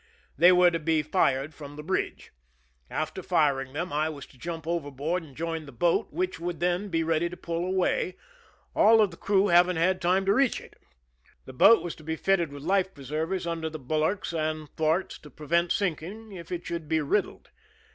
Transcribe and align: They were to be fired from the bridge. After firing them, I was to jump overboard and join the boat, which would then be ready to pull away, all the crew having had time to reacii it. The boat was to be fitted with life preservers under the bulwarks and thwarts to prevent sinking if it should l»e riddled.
They 0.35 0.51
were 0.51 0.71
to 0.71 0.79
be 0.79 1.03
fired 1.03 1.53
from 1.53 1.75
the 1.75 1.83
bridge. 1.83 2.31
After 2.89 3.21
firing 3.21 3.73
them, 3.73 3.93
I 3.93 4.09
was 4.09 4.25
to 4.25 4.37
jump 4.39 4.65
overboard 4.65 5.21
and 5.21 5.37
join 5.37 5.67
the 5.67 5.71
boat, 5.71 6.11
which 6.11 6.39
would 6.39 6.59
then 6.59 6.89
be 6.89 7.03
ready 7.03 7.29
to 7.29 7.37
pull 7.37 7.63
away, 7.63 8.17
all 8.75 9.05
the 9.05 9.15
crew 9.15 9.49
having 9.49 9.75
had 9.75 10.01
time 10.01 10.25
to 10.25 10.31
reacii 10.31 10.61
it. 10.61 10.77
The 11.45 11.53
boat 11.53 11.83
was 11.83 11.93
to 11.97 12.03
be 12.03 12.15
fitted 12.15 12.51
with 12.51 12.63
life 12.63 12.95
preservers 12.95 13.45
under 13.45 13.69
the 13.69 13.77
bulwarks 13.77 14.33
and 14.33 14.75
thwarts 14.75 15.19
to 15.19 15.29
prevent 15.29 15.71
sinking 15.71 16.31
if 16.31 16.51
it 16.51 16.65
should 16.65 16.87
l»e 16.91 16.99
riddled. 16.99 17.51